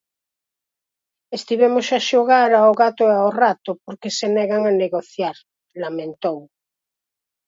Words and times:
"Estivemos 1.37 1.87
a 1.97 1.99
xogar 2.09 2.49
ao 2.55 2.71
gato 2.83 3.03
e 3.07 3.13
ao 3.19 3.29
rato 3.41 3.71
porque 3.85 4.09
se 4.17 4.27
negan 4.37 4.61
a 4.65 4.73
negociar", 4.83 5.35
lamentou. 5.81 6.39